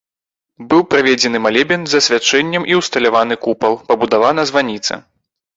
[0.71, 4.93] Быў праведзены малебен з асвячэннем і ўсталяваны купал, пабудавана званіца.